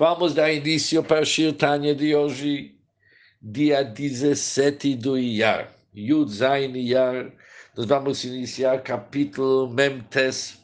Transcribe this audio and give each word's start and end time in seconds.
Vamos 0.00 0.32
dar 0.32 0.50
início 0.50 1.04
para 1.04 1.20
a 1.20 1.24
Shirtanya 1.26 1.94
de 1.94 2.16
hoje, 2.16 2.74
dia 3.42 3.84
17 3.84 4.96
do 4.96 5.18
Iyar. 5.18 5.70
Yud 5.94 6.32
Zain 6.32 6.74
Iyar, 6.74 7.30
nós 7.76 7.84
vamos 7.84 8.24
iniciar 8.24 8.82
capítulo 8.82 9.68
Memtes, 9.68 10.58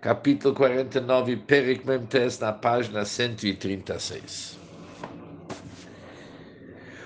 capítulo 0.00 0.54
49, 0.54 1.36
Perik 1.36 1.86
Memtes, 1.86 2.38
na 2.38 2.50
página 2.50 3.04
136. 3.04 4.58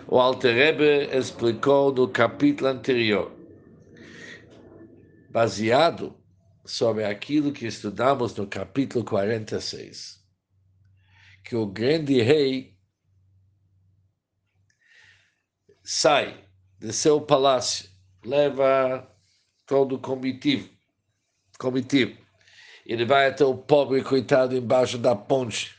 O 0.06 0.20
Alter 0.20 0.54
Rebbe 0.54 1.08
explicou 1.12 1.92
no 1.92 2.06
capítulo 2.06 2.70
anterior, 2.70 3.32
baseado 5.30 6.14
sobre 6.64 7.04
aquilo 7.04 7.50
que 7.50 7.66
estudamos 7.66 8.36
no 8.36 8.46
capítulo 8.46 9.04
46 9.04 10.22
que 11.44 11.54
o 11.54 11.66
grande 11.66 12.22
rei 12.22 12.74
sai 15.84 16.42
de 16.80 16.92
seu 16.92 17.20
palácio, 17.20 17.88
leva 18.24 19.06
todo 19.66 19.96
o 19.96 20.00
comitivo, 20.00 20.68
comitivo. 21.58 22.16
Ele 22.86 23.04
vai 23.04 23.28
até 23.28 23.44
o 23.44 23.56
pobre 23.56 24.02
coitado 24.02 24.56
embaixo 24.56 24.98
da 24.98 25.14
ponte, 25.14 25.74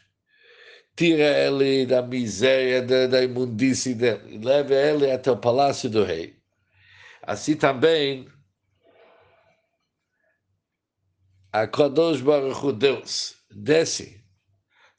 tira 0.95 1.23
ele 1.23 1.85
da 1.87 2.01
miséria, 2.01 2.81
da, 2.81 3.07
da 3.07 3.19
dele, 3.19 4.37
leva 4.37 4.73
ele 4.73 5.11
até 5.11 5.31
o 5.31 5.37
palácio 5.37 5.89
do 5.89 6.03
rei. 6.03 6.39
Assim 7.23 7.55
também, 7.55 8.27
a 11.51 11.67
Kadosh 11.67 12.21
Baruch 12.21 12.71
Deus 12.73 13.35
desce 13.49 14.24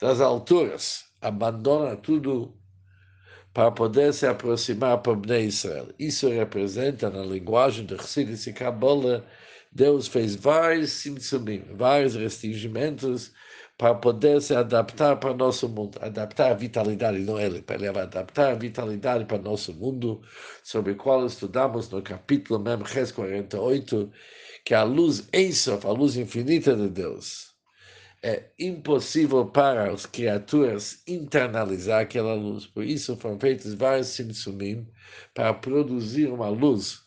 das 0.01 0.21
alturas, 0.21 1.05
abandona 1.21 1.97
tudo 1.97 2.55
para 3.53 3.71
poder 3.71 4.13
se 4.13 4.27
aproximar 4.27 4.99
para 5.03 5.15
Bnei 5.15 5.47
Israel. 5.47 5.89
Isso 5.99 6.29
representa, 6.29 7.09
na 7.09 7.23
linguagem 7.23 7.87
de 7.87 7.97
Chassidus 7.97 8.47
e 8.47 8.53
Kabbalah, 8.53 9.25
Deus 9.73 10.07
fez 10.09 10.37
vários 10.37 10.91
simtsumim, 10.93 11.63
vários 11.75 12.15
restringimentos 12.15 13.33
para 13.79 13.95
poder 13.95 14.41
se 14.41 14.55
adaptar 14.55 15.17
para 15.17 15.33
o 15.33 15.37
nosso 15.37 15.69
mundo, 15.69 15.99
adaptar 16.01 16.51
a 16.51 16.55
vitalidade, 16.55 17.19
não 17.19 17.39
ele, 17.39 17.61
para 17.61 17.77
ele 17.77 17.89
adaptar 17.89 18.53
a 18.53 18.55
vitalidade 18.55 19.27
para 19.27 19.39
o 19.39 19.43
nosso 19.43 19.75
mundo, 19.75 20.23
sobre 20.65 20.93
o 20.93 20.97
qual 20.97 21.27
estudamos 21.27 21.91
no 21.91 22.03
capítulo 22.03 22.59
Memches 22.59 23.13
48, 23.13 24.11
que 24.65 24.75
a 24.75 24.83
luz 24.83 25.29
Ensof, 25.33 25.87
a 25.87 25.91
luz 25.91 26.17
infinita 26.17 26.75
de 26.75 26.89
Deus, 26.89 27.56
é 28.27 28.51
impossível 28.59 29.47
para 29.47 29.93
as 29.93 30.05
criaturas 30.05 31.01
internalizar 31.07 32.01
aquela 32.01 32.35
luz. 32.35 32.67
Por 32.67 32.83
isso 32.83 33.17
foram 33.17 33.39
feitos 33.39 33.73
vários 33.75 34.09
simsumim 34.09 34.85
para 35.33 35.55
produzir 35.55 36.27
uma 36.27 36.49
luz 36.49 37.03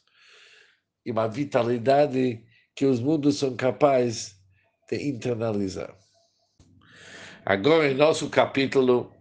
e 1.05 1.11
uma 1.11 1.27
vitalidade 1.27 2.41
que 2.73 2.85
os 2.85 3.01
mundos 3.01 3.37
são 3.37 3.53
capazes 3.53 4.37
de 4.89 5.09
internalizar. 5.09 5.93
Agora, 7.45 7.91
em 7.91 7.95
nosso 7.95 8.29
capítulo, 8.29 9.11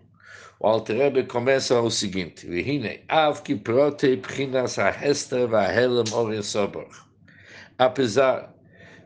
o 0.60 0.68
Alter 0.68 1.26
começa 1.26 1.80
o 1.80 1.90
seguinte: 1.90 2.46
Apesar 7.76 8.54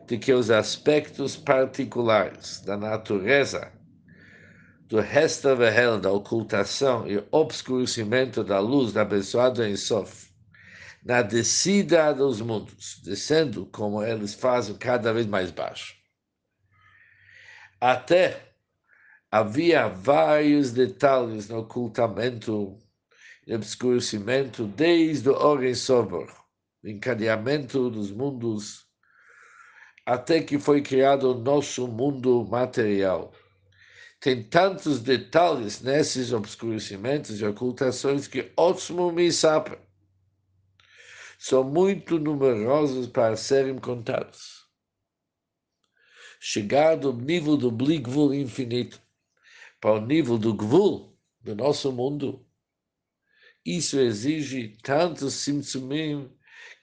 de 0.07 0.17
que 0.17 0.33
os 0.33 0.51
aspectos 0.51 1.35
particulares 1.35 2.61
da 2.61 2.77
natureza 2.77 3.71
do 4.87 4.99
Hester 4.99 5.55
Vehel, 5.55 5.99
da 5.99 6.11
ocultação 6.11 7.07
e 7.07 7.23
obscurecimento 7.31 8.43
da 8.43 8.59
luz 8.59 8.93
da 8.93 9.01
abençoada 9.01 9.67
em 9.67 9.75
Sof, 9.75 10.31
na 11.03 11.21
descida 11.21 12.13
dos 12.13 12.41
mundos, 12.41 13.01
descendo 13.03 13.65
como 13.67 14.03
eles 14.03 14.33
fazem 14.33 14.75
cada 14.75 15.13
vez 15.13 15.25
mais 15.25 15.51
baixo. 15.51 15.95
Até 17.79 18.53
havia 19.31 19.87
vários 19.87 20.71
detalhes 20.71 21.49
no 21.49 21.59
ocultamento 21.59 22.77
e 23.45 23.53
obscurecimento 23.53 24.65
desde 24.65 25.29
o 25.29 25.33
Oren 25.33 25.73
Sobor, 25.73 26.31
encadeamento 26.83 27.89
dos 27.89 28.11
mundos 28.11 28.82
até 30.05 30.41
que 30.41 30.59
foi 30.59 30.81
criado 30.81 31.31
o 31.31 31.39
nosso 31.39 31.87
mundo 31.87 32.45
material. 32.45 33.33
Tem 34.19 34.43
tantos 34.43 35.01
detalhes 35.01 35.81
nesses 35.81 36.31
obscurecimentos 36.31 37.39
e 37.39 37.45
ocultações 37.45 38.27
que 38.27 38.51
Otsmo 38.55 39.11
me 39.11 39.31
sabe. 39.31 39.77
São 41.37 41.63
muito 41.63 42.17
numerosos 42.17 43.07
para 43.07 43.35
serem 43.35 43.77
contados. 43.77 44.63
Chegar 46.39 46.95
do 46.95 47.13
nível 47.13 47.57
do 47.57 47.71
Bligvul 47.71 48.33
infinito 48.33 49.01
para 49.79 49.95
o 49.95 50.05
nível 50.05 50.37
do 50.37 50.53
Gvul 50.53 51.17
do 51.41 51.55
nosso 51.55 51.91
mundo, 51.91 52.45
isso 53.65 53.99
exige 53.99 54.77
tantos 54.81 55.33
simtsumim 55.33 56.29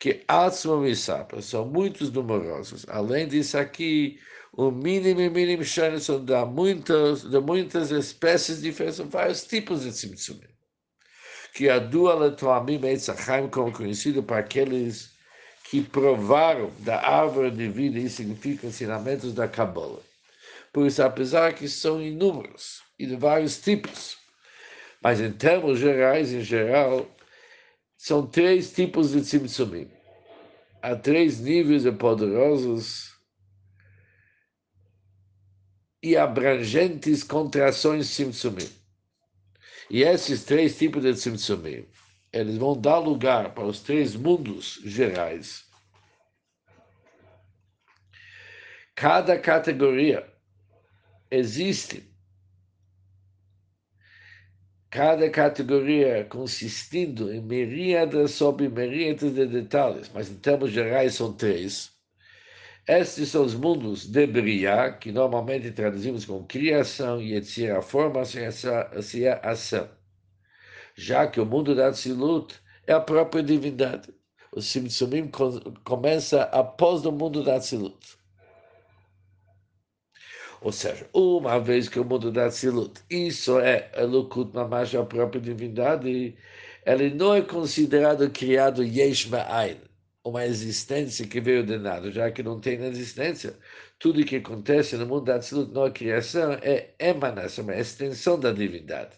que 0.01 0.25
Atzmamisapa 0.27 1.43
são 1.43 1.67
muitos 1.67 2.11
numerosos. 2.11 2.87
Além 2.89 3.29
disso 3.29 3.59
aqui, 3.59 4.19
o 4.51 4.71
mínimo 4.71 5.21
e 5.21 5.29
mínimo 5.29 5.63
Shana 5.63 6.01
são 6.01 6.25
de 6.25 6.35
muitas, 6.47 7.23
de 7.23 7.39
muitas 7.39 7.91
espécies 7.91 8.63
diferentes, 8.63 8.97
são 8.97 9.11
vários 9.11 9.45
tipos 9.45 9.83
de 9.83 9.93
Tzimtzumim. 9.93 10.49
Que 11.55 11.69
a 11.69 11.79
Dua 11.79 12.31
Toamim 12.31 12.81
Eitzachaim, 12.83 13.49
como 13.49 13.73
conhecido 13.73 14.23
para 14.23 14.39
aqueles 14.39 15.11
que 15.71 15.83
provaram 15.83 16.73
da 16.79 16.99
árvore 17.07 17.51
de 17.51 17.69
vida 17.69 17.99
e 17.99 18.09
significam 18.09 18.71
ensinamentos 18.71 19.35
da 19.35 19.47
Kabbalah. 19.47 20.01
Por 20.73 20.87
isso, 20.87 21.03
apesar 21.03 21.53
que 21.53 21.69
são 21.69 22.01
inúmeros 22.01 22.81
e 22.99 23.05
de 23.05 23.17
vários 23.17 23.61
tipos, 23.61 24.17
mas 25.03 25.21
em 25.21 25.31
termos 25.31 25.79
gerais, 25.79 26.33
em 26.33 26.41
geral, 26.41 27.07
são 28.01 28.27
três 28.27 28.73
tipos 28.73 29.11
de 29.11 29.21
tzimtzumim. 29.21 29.91
Há 30.81 30.97
três 30.97 31.39
níveis 31.39 31.83
de 31.83 31.93
poderosos 31.93 33.15
e 36.03 36.17
abrangentes 36.17 37.23
contrações 37.23 38.09
tzimtzumim. 38.09 38.71
E 39.91 40.03
esses 40.03 40.45
três 40.45 40.79
tipos 40.79 41.03
de 41.03 41.13
tzimtzumim, 41.13 41.87
eles 42.33 42.57
vão 42.57 42.75
dar 42.75 42.97
lugar 42.97 43.53
para 43.53 43.67
os 43.67 43.81
três 43.81 44.17
mundos 44.17 44.81
gerais. 44.83 45.67
Cada 48.95 49.39
categoria 49.39 50.27
existe 51.31 52.10
cada 54.91 55.31
categoria 55.31 56.25
consistindo 56.25 57.33
em 57.33 57.41
miríadas 57.41 58.33
sobre 58.33 58.69
miríadas 58.69 59.33
de 59.35 59.47
detalhes, 59.47 60.11
mas 60.13 60.29
em 60.29 60.35
termos 60.35 60.73
gerais 60.73 61.15
são 61.15 61.33
três. 61.33 61.93
Estes 62.89 63.29
são 63.29 63.45
os 63.45 63.55
mundos 63.55 64.07
de 64.07 64.27
Bria, 64.27 64.93
que 64.93 65.13
normalmente 65.13 65.71
traduzimos 65.71 66.25
como 66.25 66.45
criação, 66.45 67.23
e 67.23 67.37
a 67.71 67.83
formação 67.83 68.43
e 69.15 69.29
a 69.29 69.35
ação. 69.45 69.89
Já 70.97 71.27
que 71.29 71.41
o 71.41 71.47
mundo 71.47 71.75
da 71.75 71.93
Tzilut 71.93 72.57
é 72.85 72.93
a 72.93 73.01
própria 73.01 73.45
divindade. 73.45 74.13
O 74.53 74.61
Simtsumim 74.61 75.31
começa 75.85 76.43
após 76.45 77.07
o 77.07 77.13
mundo 77.13 77.45
da 77.45 77.61
Tzilut. 77.61 78.20
Ou 80.63 80.73
seja, 80.73 81.09
uma 81.15 81.59
vez 81.59 81.89
que 81.89 81.99
o 81.99 82.05
mundo 82.05 82.31
da 82.31 82.49
Tzilut, 82.49 83.01
isso 83.09 83.59
é 83.61 83.91
Elokut 83.97 84.55
Mamash, 84.55 84.95
a 84.95 85.05
própria 85.05 85.41
divindade, 85.41 86.37
ele 86.85 87.11
não 87.15 87.35
é 87.35 87.43
considerado 87.43 88.29
criado 88.31 88.83
Yesh 88.83 89.27
Ma'ain, 89.27 89.79
uma 90.23 90.45
existência 90.45 91.27
que 91.27 91.41
veio 91.41 91.65
de 91.65 91.79
nada, 91.79 92.11
já 92.11 92.31
que 92.31 92.43
não 92.43 92.61
tem 92.61 92.83
existência. 92.85 93.59
Tudo 93.99 94.25
que 94.25 94.37
acontece 94.37 94.97
no 94.97 95.07
mundo 95.07 95.25
da 95.25 95.39
Tzilut, 95.39 95.73
não 95.73 95.87
é 95.87 95.91
criação, 95.91 96.53
é 96.63 96.91
emanação, 96.99 97.65
uma 97.65 97.77
extensão 97.77 98.39
da 98.39 98.53
divindade. 98.53 99.17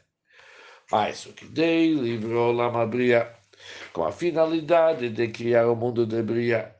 Mas 0.90 1.26
o 1.26 1.32
que 1.32 1.46
dei, 1.46 1.92
livrou 1.94 2.52
Lamabria, 2.52 3.32
com 3.92 4.04
a 4.04 4.12
finalidade 4.12 5.08
de 5.10 5.28
criar 5.28 5.68
o 5.68 5.76
mundo 5.76 6.06
de 6.06 6.22
Bria 6.22 6.74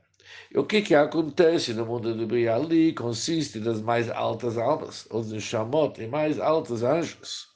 o 0.55 0.63
que, 0.63 0.81
que 0.81 0.95
acontece 0.95 1.73
no 1.73 1.85
mundo 1.85 2.13
do 2.13 2.27
Bria 2.27 2.55
ali 2.55 2.93
consiste 2.93 3.59
das 3.59 3.81
mais 3.81 4.09
altas 4.09 4.57
almas, 4.57 5.07
os 5.11 5.31
Nishamot 5.31 6.01
e 6.01 6.07
mais 6.07 6.39
altos 6.39 6.83
anjos. 6.83 7.47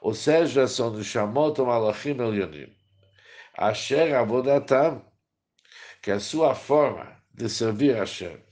Ou 0.00 0.14
seja, 0.14 0.66
são 0.66 0.92
Nishamot 0.92 1.60
ou 1.60 1.66
Malachim 1.66 2.20
Elyonim. 2.20 2.72
Asher 3.56 4.14
Avodatam, 4.14 5.04
que 6.02 6.10
é 6.10 6.14
a 6.14 6.20
sua 6.20 6.54
forma 6.54 7.16
de 7.32 7.48
servir 7.48 7.96
a 7.96 8.00
Hashem 8.00 8.44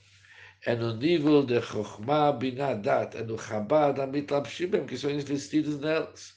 é 0.64 0.76
no 0.76 0.94
nível 0.96 1.44
de 1.44 1.60
Chokhmah 1.60 2.32
Binadat, 2.32 3.16
é 3.16 3.22
no 3.24 3.36
Chabad 3.36 4.00
Amitlapshibem, 4.00 4.86
que 4.86 4.96
são 4.96 5.10
investidos 5.10 5.80
nelas. 5.80 6.34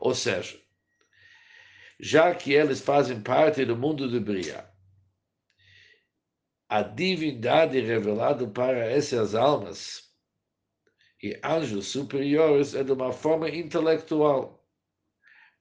Ou 0.00 0.14
seja, 0.14 0.58
já 2.00 2.34
que 2.34 2.54
eles 2.54 2.80
fazem 2.80 3.20
parte 3.20 3.64
do 3.64 3.76
mundo 3.76 4.08
de 4.08 4.18
Bria, 4.18 4.66
a 6.68 6.82
divindade 6.82 7.80
revelada 7.80 8.46
para 8.46 8.90
essas 8.90 9.34
almas 9.34 10.06
e 11.22 11.38
anjos 11.42 11.86
superiores 11.86 12.74
é 12.74 12.84
de 12.84 12.92
uma 12.92 13.12
forma 13.12 13.48
intelectual, 13.48 14.64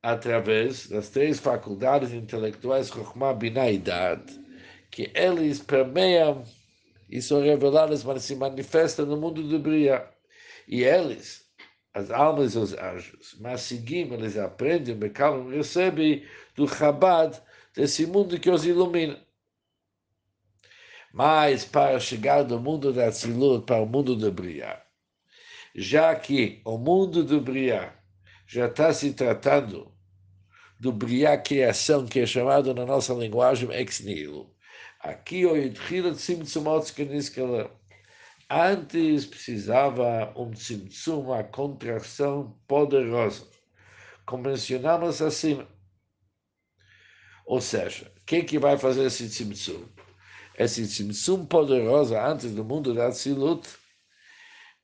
através 0.02 0.88
das 0.88 1.10
três 1.10 1.40
faculdades 1.40 2.12
intelectuais, 2.12 2.90
Chokhmah, 2.90 3.34
Binah 3.34 3.72
e 3.72 3.82
que 4.92 5.12
eles 5.16 5.60
permeiam 5.60 6.44
e 7.10 7.22
são 7.22 7.42
reveladas, 7.42 8.04
mas 8.04 8.24
se 8.24 8.36
manifestam 8.36 9.06
no 9.06 9.18
mundo 9.18 9.48
de 9.48 9.58
Bria. 9.58 10.08
E 10.68 10.84
eles, 10.84 11.46
as 11.94 12.12
almas 12.12 12.56
e 12.56 12.58
os 12.58 12.74
anjos, 12.74 13.36
mas 13.40 13.62
seguim, 13.62 14.12
eles 14.14 14.38
aprendem, 14.38 14.96
becalam, 14.96 15.50
recebem 15.50 16.26
do 16.56 16.68
Chabad, 16.68 17.42
desse 17.76 18.06
mundo 18.06 18.40
que 18.40 18.50
os 18.50 18.66
ilumina. 18.66 19.25
Mas 21.16 21.64
para 21.64 21.98
chegar 21.98 22.44
do 22.44 22.60
mundo 22.60 22.92
da 22.92 23.10
Tzilut 23.10 23.66
para 23.66 23.82
o 23.82 23.86
mundo 23.86 24.18
do 24.18 24.30
Bria, 24.34 24.82
já 25.74 26.14
que 26.14 26.62
o 26.66 26.78
mundo 26.78 27.24
do 27.24 27.40
Bria 27.40 27.94
já 28.46 28.68
está 28.68 28.92
se 28.92 29.14
tratando 29.14 29.90
do 30.78 30.92
Bria 30.92 31.38
criação, 31.38 32.06
que 32.06 32.20
é 32.20 32.26
chamado 32.26 32.74
na 32.74 32.86
nossa 32.86 33.14
linguagem 33.14 33.72
ex 33.72 34.02
nihilo. 34.02 34.54
Aqui 35.00 35.46
o 35.46 35.56
Yitchila 35.56 36.14
Tzimtzumot 36.14 36.92
Keniskala. 36.92 37.72
Antes 38.50 39.26
precisava 39.26 40.34
um 40.36 40.52
tzimtzum, 40.52 41.22
uma 41.22 41.46
contração 41.46 42.60
poderosa. 42.68 43.48
Convencionamos 44.26 45.22
assim. 45.22 45.66
Ou 47.46 47.62
seja, 47.62 48.12
quem 48.26 48.44
que 48.44 48.60
vai 48.60 48.78
fazer 48.78 49.06
esse 49.06 49.30
tzimtzum? 49.30 49.86
É 50.58 50.64
essa 50.64 50.82
Tzimtzum 50.82 51.46
poderosa 51.46 52.26
antes 52.26 52.54
do 52.54 52.64
mundo 52.64 52.94
da 52.94 53.12
Silut 53.12 53.68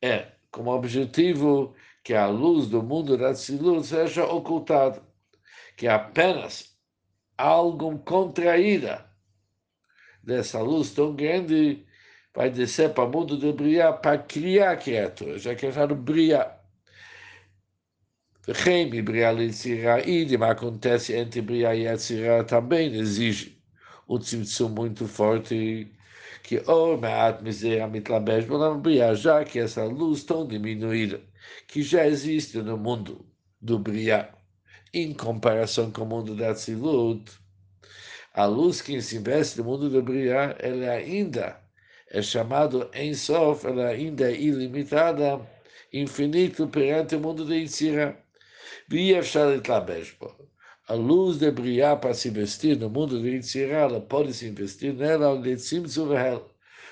é 0.01 0.27
como 0.51 0.71
objetivo 0.71 1.73
que 2.03 2.13
a 2.13 2.27
luz 2.27 2.67
do 2.67 2.83
mundo 2.83 3.17
da 3.17 3.33
Silut 3.33 3.85
seja 3.85 4.25
ocultada, 4.25 5.01
que 5.77 5.87
apenas 5.87 6.75
algo 7.37 7.97
contraída 7.99 9.05
dessa 10.21 10.61
luz 10.61 10.91
tão 10.91 11.15
grande 11.15 11.85
vai 12.33 12.49
descer 12.49 12.93
para 12.93 13.05
o 13.05 13.09
mundo 13.09 13.37
de 13.37 13.51
Briá 13.53 13.93
para 13.93 14.17
criar 14.17 14.75
criaturas, 14.77 15.41
já 15.41 15.55
que 15.55 15.67
acharam 15.67 15.95
Briá. 15.95 16.57
Reim 18.47 18.93
e 18.93 19.01
Briá 19.01 19.31
Litzirá, 19.31 20.01
Idim 20.01 20.43
acontece 20.43 21.13
entre 21.15 21.41
Briá 21.41 21.75
e 21.75 21.83
Yetzirá 21.83 22.43
também 22.43 22.93
exige 22.95 23.60
um 24.11 24.19
tzimtzum 24.19 24.69
muito 24.69 25.07
forte, 25.07 25.89
que 26.43 26.61
or 26.67 26.99
me'at 26.99 27.41
miseira 27.41 27.87
mitlabesh 27.87 28.45
bolam 28.45 28.81
Bria, 28.81 29.15
já 29.15 29.45
que 29.45 29.59
essa 29.59 29.85
luz 29.85 30.23
tão 30.23 30.45
diminuída, 30.45 31.21
que 31.67 31.81
já 31.81 32.05
existe 32.05 32.57
no 32.57 32.77
mundo 32.77 33.25
do 33.61 33.79
Bria, 33.79 34.29
em 34.93 35.13
comparação 35.13 35.89
com 35.91 36.03
o 36.03 36.05
mundo 36.05 36.35
da 36.35 36.53
Tzilut, 36.53 37.31
a 38.33 38.45
luz 38.45 38.81
que 38.81 39.01
se 39.01 39.17
investe 39.17 39.59
no 39.59 39.65
mundo 39.65 39.89
do 39.89 40.01
brilhar, 40.01 40.55
ela 40.59 40.91
ainda 40.91 41.61
é 42.09 42.21
chamado 42.21 42.89
em 42.93 43.13
Sof, 43.13 43.65
ela 43.65 43.87
ainda 43.87 44.29
é 44.29 44.35
ilimitada, 44.35 45.39
infinito 45.93 46.67
perante 46.67 47.15
o 47.15 47.19
mundo 47.21 47.45
de 47.45 47.55
Yitzira. 47.55 48.17
A 50.91 50.93
luz 50.93 51.37
de 51.39 51.49
brilhar 51.49 52.01
para 52.01 52.13
se 52.13 52.29
vestir 52.29 52.77
no 52.77 52.89
mundo 52.89 53.21
de 53.21 53.29
Yitzira, 53.29 53.75
ela 53.75 54.01
pode 54.01 54.33
se 54.33 54.45
investir 54.45 54.93
nela 54.93 55.29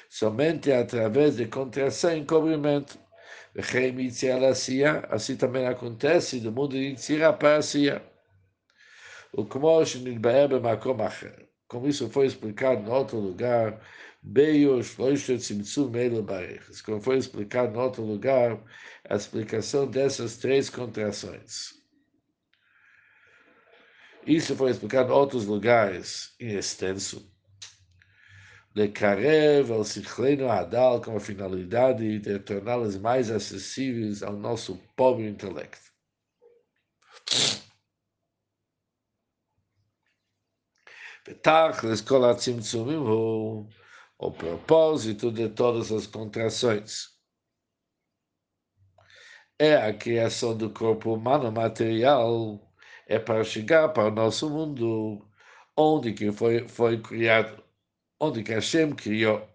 somente 0.10 0.72
através 0.72 1.36
de 1.36 1.46
contração 1.48 2.16
e 2.16 2.20
encobrimento. 2.20 2.98
Assim 5.10 5.36
também 5.36 5.68
acontece 5.68 6.40
no 6.40 6.50
mundo 6.50 6.78
de 6.78 6.92
Yitzira 6.92 7.34
para 7.34 7.58
a 7.58 7.62
Sia. 7.62 8.02
O 9.34 9.44
como 9.44 9.68
como 11.68 11.86
isso 11.86 12.10
foi 12.10 12.26
explicado 12.28 12.82
em 12.82 12.94
outro 12.94 13.20
lugar, 13.20 13.82
como 16.86 17.02
foi 17.02 17.18
explicado 17.18 17.76
em 17.78 17.82
outro 17.82 18.04
lugar, 18.04 18.64
a 19.10 19.16
explicação 19.18 19.86
dessas 19.86 20.38
três 20.38 20.70
contrações. 20.70 21.79
Isso 24.30 24.56
foi 24.56 24.70
explicado 24.70 25.12
em 25.12 25.16
outros 25.16 25.48
lugares, 25.48 26.36
em 26.40 26.56
extenso. 26.56 27.36
Lekarev 28.76 29.72
al 29.72 29.84
Sichleno 29.84 30.52
Adal, 30.52 31.02
com 31.02 31.18
a 31.18 31.20
finalidade 31.20 32.20
de 32.20 32.38
torná-las 32.38 32.96
mais 32.96 33.32
acessíveis 33.32 34.22
ao 34.22 34.34
nosso 34.34 34.78
pobre 34.96 35.28
intelecto. 35.28 35.90
Tachlis 41.42 42.02
kol 42.02 42.36
tzimtzumim 42.36 42.98
hu 42.98 43.68
o 44.20 44.32
propósito 44.32 45.32
de 45.32 45.50
todas 45.50 45.92
as 45.92 46.06
contrações. 46.06 47.18
É 49.58 49.76
a 49.76 49.92
criação 49.92 50.56
do 50.56 50.70
corpo 50.70 51.16
humano 51.16 51.52
material, 51.52 52.69
é 53.10 53.18
para 53.18 53.44
chegar 53.44 53.90
para 53.90 54.08
o 54.08 54.12
nosso 54.12 54.50
mundo, 54.50 55.26
onde 55.76 56.14
que 56.14 56.32
foi, 56.32 56.68
foi 56.68 57.02
criado, 57.02 57.62
onde 58.20 58.44
que 58.44 58.54
Hashem 58.54 58.92
criou 58.94 59.50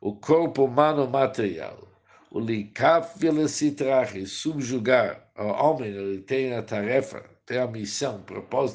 o 0.00 0.16
corpo 0.16 0.64
humano 0.64 1.06
material. 1.06 1.78
O 2.30 2.38
likaf 2.38 3.18
velocitrache, 3.18 4.24
subjugar 4.26 5.30
o 5.36 5.44
homem, 5.44 5.90
ele 5.90 6.22
tem 6.22 6.54
a 6.54 6.62
tarefa, 6.62 7.22
tem 7.44 7.58
a 7.58 7.66
missão, 7.66 8.24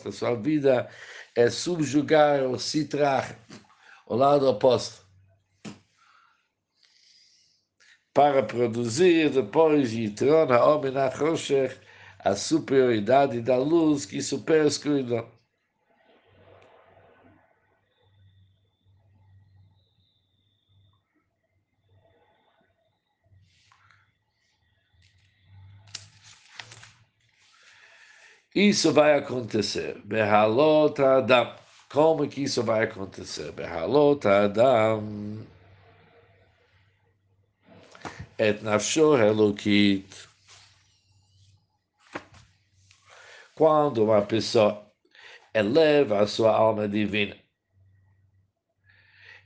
da 0.04 0.12
sua 0.12 0.36
vida 0.36 0.88
é 1.36 1.50
subjugar 1.50 2.44
o 2.44 2.60
citrar, 2.60 3.40
o 4.06 4.16
lado 4.16 4.48
oposto, 4.48 5.04
para 8.14 8.44
produzir 8.44 9.32
depois 9.32 9.94
Yitron 9.94 10.52
HaOmen 10.52 10.96
HaChosher, 10.96 11.82
a 12.26 12.36
superioridade 12.36 13.40
da 13.40 13.56
luz 13.56 14.04
que 14.04 14.20
supera 14.20 14.64
a 14.64 14.68
escuridão. 14.68 15.30
Isso 28.56 28.92
vai 28.92 29.16
acontecer. 29.18 30.02
Behalot 30.04 31.00
Adam. 31.00 31.54
Como 31.90 32.28
que 32.28 32.44
isso 32.44 32.64
vai 32.64 32.86
acontecer? 32.86 33.52
Behalot 33.52 34.26
Adam. 34.28 35.46
Et 38.40 38.64
nafsho 38.64 39.16
elokit. 39.16 40.25
Quando 43.56 44.04
uma 44.04 44.22
pessoa 44.22 44.92
eleva 45.54 46.20
a 46.22 46.28
sua 46.28 46.56
alma 46.56 46.88
divina, 46.88 47.36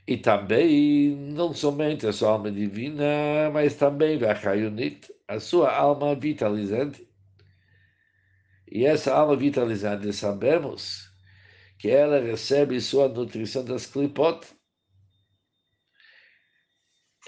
e 0.06 0.16
também, 0.16 1.14
não 1.16 1.54
somente 1.54 2.06
a 2.06 2.12
sua 2.12 2.30
alma 2.32 2.50
divina, 2.50 3.50
mas 3.52 3.76
também 3.76 4.18
a 5.28 5.40
sua 5.40 5.72
alma 5.74 6.14
vitalizante, 6.16 7.08
e 8.70 8.84
essa 8.84 9.14
alma 9.14 9.36
vitalizada, 9.36 10.12
sabemos 10.12 11.08
que 11.78 11.88
ela 11.90 12.20
recebe 12.20 12.80
sua 12.80 13.08
nutrição 13.08 13.64
das 13.64 13.86
clipot. 13.86 14.46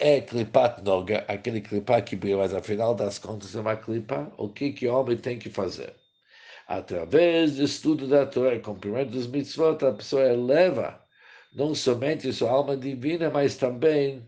É 0.00 0.20
clipat 0.20 0.82
noga, 0.82 1.24
aquele 1.28 1.60
clipat 1.60 2.08
que 2.10 2.16
brilha, 2.16 2.38
mas 2.38 2.54
afinal 2.54 2.94
das 2.94 3.18
contas 3.18 3.54
é 3.54 3.60
uma 3.60 3.76
clipa. 3.76 4.32
O 4.36 4.48
que, 4.48 4.72
que 4.72 4.88
o 4.88 4.94
homem 4.94 5.16
tem 5.16 5.38
que 5.38 5.50
fazer? 5.50 6.01
Através 6.72 7.56
do 7.56 7.64
estudo 7.64 8.08
da 8.08 8.24
Torá, 8.24 8.58
cumprimento 8.58 9.10
dos 9.10 9.26
mitzvot, 9.26 9.84
a 9.84 9.92
pessoa 9.92 10.22
eleva 10.22 11.04
não 11.52 11.74
somente 11.74 12.32
sua 12.32 12.50
alma 12.50 12.74
divina, 12.74 13.28
mas 13.28 13.56
também 13.56 14.26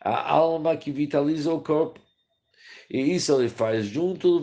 a 0.00 0.30
alma 0.30 0.76
que 0.76 0.92
vitaliza 0.92 1.52
o 1.52 1.60
corpo. 1.60 2.00
E 2.88 3.00
isso 3.16 3.34
ele 3.34 3.48
faz 3.48 3.86
junto 3.86 4.40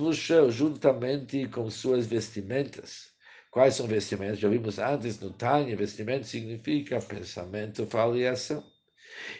juntamente 0.51 1.47
com 1.47 1.69
suas 1.69 2.05
vestimentas. 2.05 3.13
Quais 3.49 3.75
são 3.75 3.87
vestimentas? 3.87 4.39
Já 4.39 4.49
vimos 4.49 4.77
antes 4.77 5.17
no 5.21 5.31
Tânia, 5.31 5.77
vestimento 5.77 6.27
significa 6.27 6.99
pensamento, 6.99 7.87
fala 7.87 8.17
e 8.17 8.27
ação. 8.27 8.61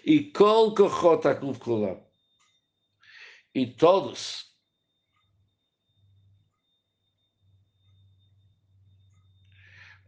E 0.05 0.31
Kol 0.31 0.73
Kochot 0.73 1.27
Akuf. 1.27 1.59
E 3.53 3.67
todos 3.67 4.47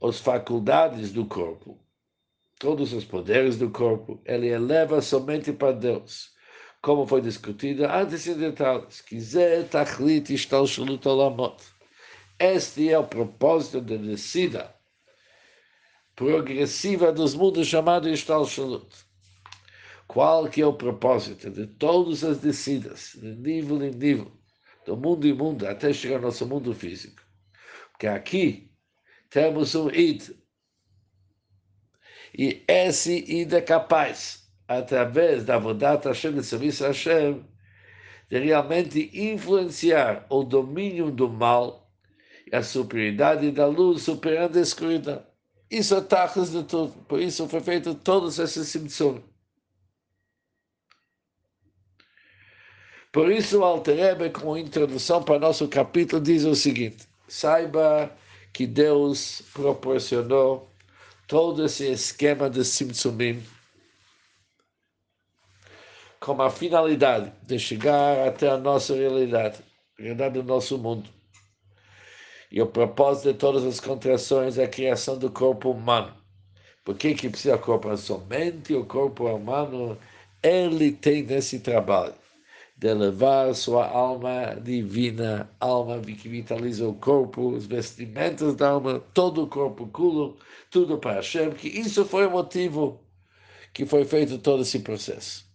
as 0.02 0.20
faculdades 0.20 1.12
do 1.12 1.26
corpo, 1.26 1.80
todos 2.58 2.94
os 2.94 3.04
poderes 3.04 3.58
do 3.58 3.70
corpo, 3.70 4.22
ele 4.26 4.48
eleva 4.48 5.02
somente 5.02 5.52
para 5.52 5.74
Deus. 5.74 6.32
Como 6.82 7.06
foi 7.06 7.22
discutido 7.22 7.86
antes 7.86 8.26
em 8.28 8.38
detalhes. 8.38 9.04
Este 12.40 12.90
é 12.90 12.98
o 12.98 13.04
propósito 13.04 13.82
da 13.82 13.96
descida 13.98 14.80
progressiva 16.20 17.14
dos 17.14 17.34
mundos 17.34 17.66
chamado 17.66 18.10
ishtalshalut. 18.10 18.94
Qual 20.06 20.50
que 20.50 20.62
é 20.62 20.66
o 20.66 20.74
propósito 20.74 21.50
de 21.50 21.66
todas 21.66 22.26
as 22.26 22.40
descidas, 22.40 23.14
de 23.16 23.36
nível 23.36 23.82
em 23.82 23.92
nível, 23.92 24.30
do 24.86 24.98
mundo 24.98 25.26
em 25.26 25.34
mundo, 25.34 25.66
até 25.66 25.94
chegar 25.94 26.16
ao 26.16 26.24
nosso 26.24 26.46
mundo 26.46 26.74
físico? 26.74 27.22
Porque 27.92 28.06
aqui 28.08 28.69
temos 29.30 29.76
um 29.76 29.90
id. 29.90 30.32
E 32.38 32.64
esse 32.68 33.26
id 33.28 33.54
é 33.54 33.62
capaz, 33.62 34.50
através 34.68 35.44
da 35.44 35.58
vontade 35.58 36.08
Hashem, 36.08 36.34
de 36.34 36.44
serviço 36.44 36.84
Hashem, 36.84 37.46
de 38.30 38.40
realmente 38.40 39.10
influenciar 39.14 40.26
o 40.30 40.44
domínio 40.44 41.12
do 41.12 41.28
mal 41.28 41.92
e 42.52 42.56
a 42.56 42.62
superioridade 42.62 43.52
da 43.52 43.66
luz 43.66 44.04
superando 44.04 44.58
a 44.58 44.62
escuridão. 44.62 45.26
Isso 45.70 45.96
é 45.96 46.02
tachas 46.02 46.52
de 46.52 46.64
tudo. 46.64 46.94
Por 47.06 47.20
isso 47.20 47.48
foi 47.48 47.60
feito 47.60 47.94
todos 47.94 48.40
esses 48.40 48.68
simtsum. 48.68 49.22
Por 53.12 53.32
isso 53.32 53.60
o 53.60 53.64
Alter 53.64 54.32
como 54.32 54.58
introdução 54.58 55.24
para 55.24 55.40
nosso 55.40 55.68
capítulo, 55.68 56.22
diz 56.22 56.44
o 56.44 56.56
seguinte. 56.56 57.08
Saiba 57.28 58.16
que 58.54 58.66
Deus 58.68 59.42
proporcionou 59.54 60.70
todo 61.28 61.66
esse 61.66 61.92
esquema 61.92 62.50
de 62.50 62.66
simtsumim 62.66 63.44
com 66.20 66.42
a 66.42 66.50
finalidade 66.50 67.32
de 67.44 67.58
chegar 67.58 68.28
até 68.28 68.50
a 68.50 68.58
nossa 68.58 68.96
realidade, 68.96 69.60
a 69.98 70.02
realidade 70.02 70.42
do 70.42 70.44
nosso 70.44 70.78
mundo. 70.78 71.10
E 72.52 72.62
o 72.62 72.68
propósito 72.68 73.32
de 73.32 73.38
todas 73.38 73.64
as 73.64 73.80
contrações 73.80 74.58
é 74.58 74.64
a 74.64 74.68
criação 74.68 75.18
do 75.18 75.30
corpo 75.30 75.72
humano. 75.72 76.14
Por 76.84 76.98
que, 76.98 77.14
que 77.14 77.30
precisa 77.30 77.58
corpo? 77.58 77.96
Somente 77.96 78.74
o 78.74 78.86
corpo 78.86 79.28
humano, 79.28 79.98
ele 80.42 80.92
tem 80.92 81.24
nesse 81.24 81.60
trabalho 81.60 82.16
de 82.80 82.94
levar 82.94 83.54
sua 83.54 83.86
alma 83.86 84.56
divina, 84.56 85.50
alma 85.60 86.00
que 86.00 86.30
vitaliza 86.30 86.88
o 86.88 86.94
corpo, 86.94 87.50
os 87.50 87.66
vestimentos 87.66 88.56
da 88.56 88.70
alma, 88.70 89.02
todo 89.14 89.44
o 89.44 89.48
corpo, 89.48 89.86
culo, 89.88 90.38
tudo 90.72 90.98
para 90.98 91.16
Hashem, 91.16 91.52
que 91.52 91.68
isso 91.68 92.06
foi 92.06 92.26
o 92.26 92.32
motivo 92.32 93.04
que 93.74 93.86
foi 93.86 94.06
feito 94.06 94.38
todo 94.38 94.62
esse 94.62 94.80
processo. 94.80 95.46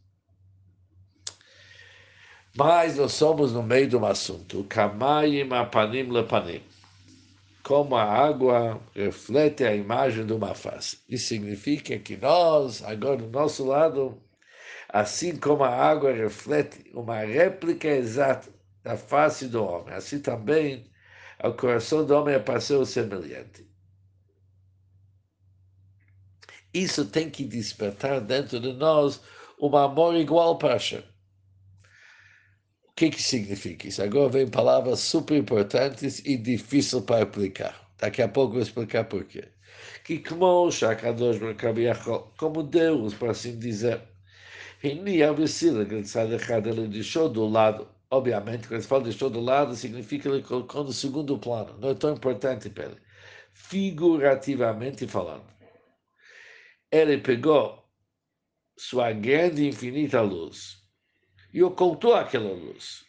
Mas 2.54 2.98
nós 2.98 3.14
somos 3.14 3.52
no 3.54 3.62
meio 3.62 3.88
de 3.88 3.96
um 3.96 4.04
assunto, 4.04 4.62
kamayim 4.64 5.50
apanim 5.50 6.10
lepanim 6.10 6.62
como 7.62 7.96
a 7.96 8.04
água 8.04 8.78
reflete 8.94 9.64
a 9.64 9.74
imagem 9.74 10.26
de 10.26 10.34
uma 10.34 10.54
face. 10.54 10.98
Isso 11.08 11.28
significa 11.28 11.98
que 11.98 12.14
nós, 12.14 12.84
agora 12.84 13.16
do 13.16 13.28
nosso 13.28 13.64
lado, 13.64 14.20
assim 14.94 15.36
como 15.36 15.64
a 15.64 15.70
água 15.70 16.12
reflete 16.12 16.88
uma 16.94 17.18
réplica 17.18 17.88
exata 17.88 18.48
da 18.84 18.96
face 18.96 19.48
do 19.48 19.64
homem, 19.64 19.92
assim 19.92 20.20
também 20.20 20.88
o 21.42 21.52
coração 21.52 22.06
do 22.06 22.14
homem 22.14 22.36
é 22.36 22.38
para 22.38 22.60
semelhante. 22.60 23.68
Isso 26.72 27.06
tem 27.06 27.28
que 27.28 27.44
despertar 27.44 28.20
dentro 28.20 28.60
de 28.60 28.72
nós 28.72 29.20
um 29.60 29.76
amor 29.76 30.14
igual 30.14 30.58
para 30.58 30.74
Hashem. 30.74 31.02
O 32.84 32.92
que, 32.94 33.10
que 33.10 33.20
significa 33.20 33.88
isso? 33.88 34.00
Agora 34.00 34.28
vem 34.28 34.48
palavras 34.48 35.00
super 35.00 35.36
importantes 35.36 36.20
e 36.24 36.36
difíceis 36.36 37.02
para 37.02 37.24
aplicar. 37.24 37.90
Daqui 37.98 38.22
a 38.22 38.28
pouco 38.28 38.52
vou 38.52 38.62
explicar 38.62 39.04
por 39.06 39.24
quê. 39.24 39.48
Que 40.04 40.20
como 40.20 40.70
como 42.36 42.62
Deus, 42.62 43.12
por 43.12 43.30
assim 43.30 43.58
dizer, 43.58 44.13
Rini 44.84 45.22
Avicila, 45.22 45.86
que 45.86 45.94
ele 45.94 46.88
deixou 46.88 47.26
do 47.30 47.46
lado. 47.46 47.88
Obviamente, 48.10 48.68
quando 48.68 48.82
se 48.82 48.86
fala 48.86 49.04
deixou 49.04 49.30
do 49.30 49.40
lado, 49.40 49.74
significa 49.74 50.28
ele 50.28 50.42
colocou 50.42 50.84
no 50.84 50.92
segundo 50.92 51.38
plano. 51.38 51.74
Não 51.80 51.88
é 51.88 51.94
tão 51.94 52.12
importante 52.12 52.68
para 52.68 52.84
ele. 52.84 52.96
Figurativamente 53.54 55.06
falando. 55.06 55.46
Ele 56.92 57.16
pegou 57.16 57.82
sua 58.76 59.10
grande 59.12 59.62
e 59.62 59.68
infinita 59.68 60.20
luz 60.20 60.76
e 61.50 61.62
ocultou 61.62 62.14
aquela 62.14 62.52
luz 62.52 63.06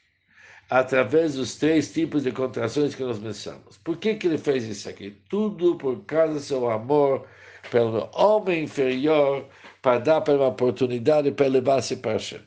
através 0.69 1.33
dos 1.33 1.57
três 1.57 1.91
tipos 1.91 2.23
de 2.23 2.31
contrações 2.31 2.95
que 2.95 3.03
nós 3.03 3.19
mencionamos. 3.19 3.77
Por 3.79 3.97
que, 3.97 4.15
que 4.15 4.27
ele 4.27 4.37
fez 4.37 4.63
isso 4.63 4.87
aqui? 4.87 5.11
Tudo 5.29 5.75
por 5.77 6.05
causa 6.05 6.35
do 6.35 6.39
seu 6.39 6.69
amor 6.69 7.27
pelo 7.69 8.09
homem 8.13 8.63
inferior, 8.63 9.49
para 9.81 9.99
dar 9.99 10.21
para 10.21 10.35
uma 10.35 10.47
oportunidade 10.47 11.31
para 11.31 11.47
levar-se 11.47 11.97
para 11.97 12.13
Hashem. 12.13 12.45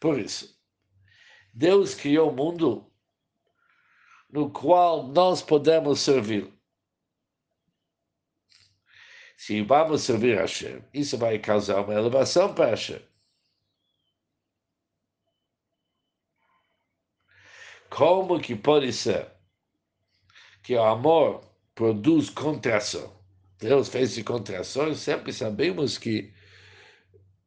Por 0.00 0.18
isso, 0.18 0.58
Deus 1.52 1.94
criou 1.94 2.30
um 2.30 2.34
mundo 2.34 2.92
no 4.28 4.50
qual 4.50 5.04
nós 5.04 5.40
podemos 5.40 6.00
servir. 6.00 6.52
Se 9.36 9.62
vamos 9.62 10.02
servir 10.02 10.38
a 10.38 10.42
Hashem, 10.42 10.82
isso 10.92 11.16
vai 11.16 11.38
causar 11.38 11.80
uma 11.82 11.94
elevação 11.94 12.52
para 12.52 12.70
Hashem. 12.70 13.00
Como 17.88 18.40
que 18.40 18.56
pode 18.56 18.92
ser 18.92 19.30
que 20.64 20.74
o 20.74 20.82
amor 20.82 21.40
produz 21.74 22.28
contração? 22.28 23.23
Deus 23.64 23.88
fez 23.88 24.14
de 24.14 24.22
contrações, 24.22 24.98
sempre 24.98 25.32
sabemos 25.32 25.96
que 25.96 26.34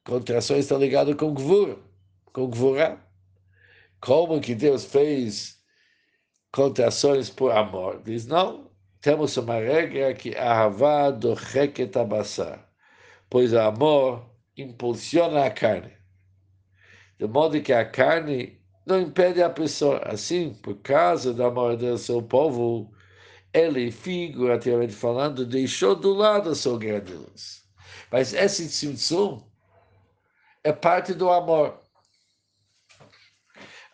contrações 0.04 0.62
estão 0.62 0.80
ligadas 0.80 1.14
com 1.14 1.32
gvura, 1.32 1.78
com 2.34 2.50
gvura. 2.50 3.00
Como 4.02 4.42
que 4.42 4.56
Deus 4.56 4.84
fez 4.84 5.62
contrações 6.52 7.30
por 7.30 7.52
amor? 7.52 8.02
Diz, 8.04 8.26
não, 8.26 8.72
temos 9.00 9.38
uma 9.38 9.60
regra 9.60 10.12
que 10.16 10.36
ahavá 10.36 11.12
do 11.12 11.36
requetabassar, 11.36 12.68
pois 13.30 13.54
o 13.54 13.60
amor 13.60 14.28
impulsiona 14.58 15.46
a 15.46 15.52
carne. 15.52 15.94
De 17.20 17.28
modo 17.28 17.62
que 17.62 17.74
a 17.74 17.86
carne 17.86 18.60
não 18.88 19.00
impede 19.00 19.44
a 19.44 19.52
pessoa. 19.52 20.00
Assim, 20.00 20.56
por 20.64 20.78
causa 20.82 21.32
do 21.32 21.44
amor 21.44 21.78
do 21.78 21.96
seu 21.96 22.24
povo, 22.24 22.92
ele, 23.58 23.92
figurativamente 23.92 24.94
falando, 24.94 25.46
deixou 25.46 25.96
do 25.96 26.14
lado 26.14 26.50
a 26.50 26.56
sua 26.56 26.78
grande 26.78 27.14
luz. 27.14 27.64
Mas 28.12 28.34
esse 28.34 28.68
tzimtzum 28.68 29.42
é 30.64 30.72
parte 30.72 31.14
do 31.14 31.30
amor. 31.30 31.80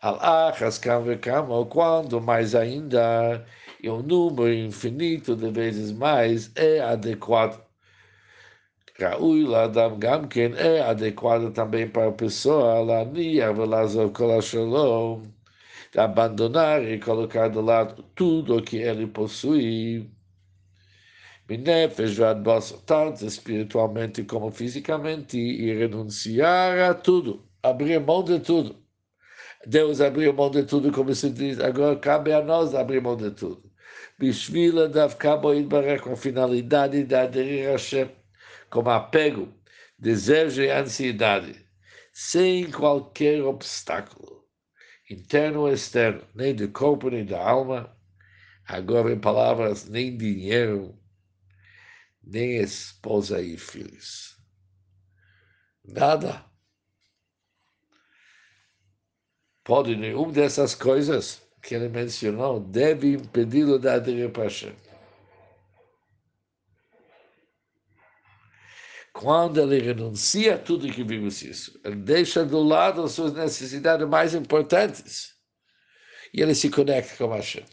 Al-achas 0.02 0.78
kam 0.78 1.06
quando 1.70 2.20
mais 2.20 2.54
ainda, 2.54 3.46
e 3.82 3.90
um 3.90 4.02
número 4.02 4.54
infinito 4.54 5.36
de 5.36 5.50
vezes 5.50 5.92
mais 5.92 6.52
é 6.56 6.82
adequado 6.82 7.64
Raul 9.00 9.48
Ladam 9.48 9.98
Gamken 9.98 10.54
é 10.56 10.80
adequado 10.82 11.52
também 11.52 11.88
para 11.90 12.10
a 12.10 12.12
pessoa, 12.12 12.80
Lania, 12.80 13.52
Velazov 13.52 14.12
Kolashalom, 14.12 15.24
de 15.24 15.30
abandonar 15.98 16.84
e 16.84 17.00
colocar 17.00 17.50
do 17.50 17.62
lado 17.62 18.04
tudo 18.16 18.58
o 18.58 18.62
que 18.62 18.78
ele 18.78 19.08
possui. 19.08 20.10
Minefesh 21.50 22.18
tanto 22.86 23.26
espiritualmente 23.26 24.24
como 24.24 24.50
fisicamente, 24.50 25.38
e 25.38 25.74
renunciar 25.74 26.80
a 26.90 26.94
tudo, 26.94 27.48
abrir 27.62 28.00
mão 28.00 28.24
de 28.24 28.40
tudo. 28.40 28.82
Deus 29.66 30.02
abriu 30.02 30.34
mão 30.34 30.50
de 30.50 30.64
tudo, 30.64 30.92
como 30.92 31.14
se 31.14 31.30
diz, 31.30 31.60
agora 31.60 31.96
cabe 31.98 32.34
a 32.34 32.42
nós 32.42 32.74
abrir 32.74 33.02
mão 33.02 33.16
de 33.16 33.32
tudo. 33.32 33.72
Bishvila 34.18 34.90
davka 34.90 35.38
boid 35.38 35.68
com 36.02 36.14
a 36.14 36.16
finalidade 36.16 37.04
de 37.04 37.16
aderir 37.16 37.68
a 37.68 37.72
Hashem 37.72 38.10
como 38.70 38.90
apego, 38.90 39.54
desejo 40.00 40.64
e 40.64 40.70
ansiedade, 40.72 41.64
sem 42.12 42.72
qualquer 42.72 43.44
obstáculo, 43.44 44.43
interno 45.10 45.62
ou 45.62 45.72
externo, 45.72 46.24
nem 46.34 46.56
do 46.56 46.70
corpo 46.70 47.10
nem 47.10 47.26
da 47.26 47.42
alma, 47.42 47.96
agora 48.66 49.12
em 49.12 49.20
palavras, 49.20 49.88
nem 49.88 50.18
dinheiro, 50.18 50.98
nem 52.22 52.58
esposa 52.58 53.42
e 53.42 53.58
filhos. 53.58 54.38
Nada. 55.84 56.46
Pode 59.64 59.96
nenhuma 59.96 60.32
dessas 60.32 60.76
coisas 60.76 61.42
que 61.62 61.76
ele 61.76 61.88
mencionou 61.88 62.60
deve 62.60 63.14
impedi-lo 63.14 63.80
de 63.80 63.88
aderir 63.88 64.32
para 64.32 64.44
Hashem. 64.44 64.76
Quando 69.24 69.62
ele 69.62 69.80
renuncia 69.80 70.56
a 70.56 70.60
tudo 70.60 70.92
que 70.92 71.02
vimos 71.02 71.42
isso, 71.42 71.80
ele 71.86 71.96
deixa 71.96 72.44
do 72.44 72.62
lado 72.62 73.02
as 73.02 73.14
suas 73.14 73.32
necessidades 73.32 74.06
mais 74.06 74.36
importantes 74.36 75.34
e 76.34 76.42
ele 76.42 76.54
se 76.54 76.70
conecta 76.70 77.16
com 77.16 77.34
Hashem. 77.34 77.64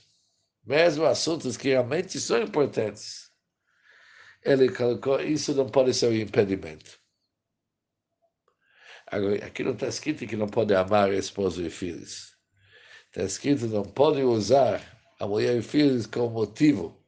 Mesmo 0.64 1.04
assuntos 1.04 1.56
que 1.56 1.70
realmente 1.70 2.20
são 2.20 2.40
importantes. 2.40 3.32
Ele 4.44 4.72
colocou, 4.72 5.20
isso 5.20 5.52
não 5.52 5.68
pode 5.68 5.92
ser 5.92 6.10
um 6.10 6.14
impedimento. 6.14 7.00
Agora, 9.08 9.44
aqui 9.44 9.64
não 9.64 9.72
está 9.72 9.88
escrito 9.88 10.28
que 10.28 10.36
não 10.36 10.46
pode 10.46 10.72
amar 10.72 11.10
a 11.10 11.16
esposa 11.16 11.60
e 11.66 11.68
filhos. 11.68 12.32
Está 13.08 13.24
escrito 13.24 13.66
não 13.66 13.82
pode 13.82 14.22
usar 14.22 14.80
a 15.18 15.26
mulher 15.26 15.56
e 15.56 15.62
filhos 15.62 16.06
como 16.06 16.30
motivo 16.30 17.04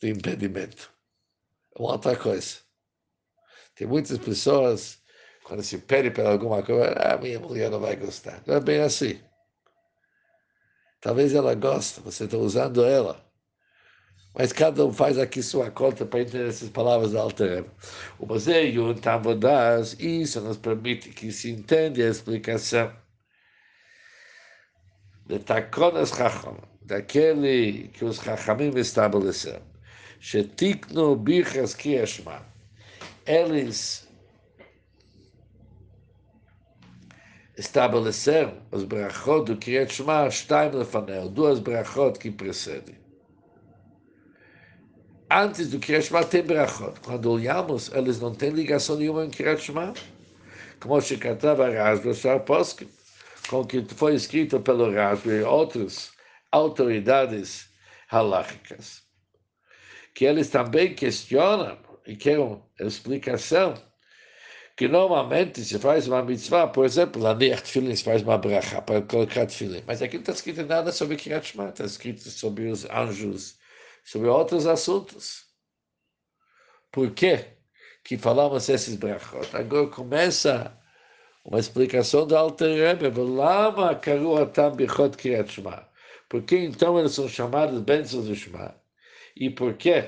de 0.00 0.08
impedimento. 0.08 0.90
Outra 1.74 2.16
coisa. 2.16 2.64
Tem 3.74 3.86
muitas 3.86 4.18
pessoas, 4.18 4.98
quando 5.44 5.62
se 5.62 5.78
pede 5.78 6.10
para 6.10 6.30
alguma 6.30 6.62
coisa, 6.62 6.92
ah, 6.96 7.16
minha 7.18 7.40
mulher 7.40 7.70
não 7.70 7.80
vai 7.80 7.96
gostar. 7.96 8.42
Não 8.46 8.54
é 8.54 8.60
bem 8.60 8.80
assim. 8.80 9.20
Talvez 11.00 11.34
ela 11.34 11.54
goste, 11.54 12.00
você 12.00 12.24
está 12.24 12.36
usando 12.38 12.84
ela. 12.84 13.22
Mas 14.34 14.52
cada 14.52 14.84
um 14.84 14.92
faz 14.92 15.18
aqui 15.18 15.42
sua 15.42 15.70
conta 15.70 16.04
para 16.04 16.20
entender 16.20 16.48
essas 16.48 16.68
palavras 16.68 17.12
da 17.12 17.20
Altereba. 17.20 17.68
O 18.18 18.26
Moseio, 18.26 18.94
Tavodas, 18.94 19.94
isso 20.00 20.40
nos 20.40 20.56
permite 20.56 21.10
que 21.10 21.30
se 21.30 21.50
entenda 21.50 22.02
a 22.02 22.08
explicação 22.08 22.92
de 25.26 25.38
Takonas 25.38 26.10
Chacham, 26.10 26.58
daquele 26.82 27.88
que 27.88 28.04
os 28.04 28.16
Chachamim 28.16 28.76
estabeleceram. 28.76 29.62
Shetikno 30.20 31.16
Bichas 31.16 31.74
Kieshma. 31.74 32.53
Eles 33.26 34.06
estabeleceram 37.56 38.60
os 38.70 38.84
brachot 38.84 39.46
do 39.46 39.56
Kriyat 39.56 39.94
Shema, 39.94 40.30
Shtaim 40.30 40.72
Lefanel, 40.72 41.30
duas 41.30 41.58
brachot 41.58 42.18
que 42.18 42.30
precedem. 42.30 42.96
Antes 45.30 45.70
do 45.70 45.78
Kriyat 45.78 46.04
Shema 46.04 46.24
tem 46.24 46.42
brachot. 46.42 47.00
Quando 47.00 47.30
olhamos, 47.30 47.90
eles 47.92 48.20
não 48.20 48.34
têm 48.34 48.50
ligação 48.50 48.96
nenhuma 48.96 49.24
com 49.24 49.30
Kriyat 49.30 49.62
Shema. 49.62 49.94
Como 50.78 51.00
se 51.00 51.16
cantava 51.16 51.70
Rasbo 51.70 52.12
Sharposky, 52.12 52.86
com 53.48 53.64
que 53.64 53.82
foi 53.94 54.14
escrito 54.16 54.60
pelo 54.60 54.92
Rasbo 54.92 55.30
e 55.30 55.42
outras 55.42 56.12
autoridades 56.52 57.70
halachicas. 58.10 59.02
Que 60.14 60.26
eles 60.26 60.50
também 60.50 60.94
questionam 60.94 61.78
e 62.06 62.16
querem 62.16 62.62
explicação 62.80 63.74
que 64.76 64.88
normalmente 64.88 65.64
se 65.64 65.78
faz 65.78 66.08
uma 66.08 66.22
mitzvah, 66.22 66.66
por 66.66 66.84
exemplo, 66.84 67.22
lá 67.22 67.32
de 67.32 67.54
Tfilin 67.54 67.94
se 67.94 68.02
faz 68.02 68.22
uma 68.22 68.36
bracha 68.36 68.82
para 68.82 69.02
colocar 69.02 69.46
Tfilin, 69.46 69.84
mas 69.86 70.02
aqui 70.02 70.16
não 70.16 70.22
está 70.22 70.32
escrito 70.32 70.66
nada 70.66 70.90
sobre 70.90 71.16
Kirat 71.16 71.46
Shema, 71.46 71.68
está 71.68 71.84
escrito 71.84 72.28
sobre 72.28 72.66
os 72.66 72.84
anjos, 72.86 73.56
sobre 74.04 74.28
outros 74.28 74.66
assuntos. 74.66 75.44
Por 76.90 77.12
quê 77.12 77.44
que 78.04 78.18
falamos 78.18 78.68
esses 78.68 78.96
brachot? 78.96 79.56
Agora 79.56 79.86
começa 79.86 80.76
uma 81.44 81.60
explicação 81.60 82.26
do 82.26 82.36
Alter 82.36 82.76
Rebbe, 82.76 83.20
Lama 83.20 83.94
karu 83.94 84.36
atam 84.36 84.74
bichot 84.74 85.16
Kirat 85.16 85.52
Shema. 85.52 85.88
Por 86.28 86.42
que 86.42 86.56
então 86.56 86.98
eles 86.98 87.12
são 87.12 87.28
chamados 87.28 87.80
bênçãos 87.80 88.26
do 88.26 88.34
Shema? 88.34 88.74
E 89.36 89.50
por 89.50 89.74
que 89.74 90.04